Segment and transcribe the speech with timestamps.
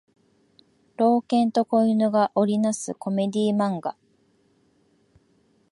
[0.97, 3.95] 老人と子犬が織りなすコメディ漫画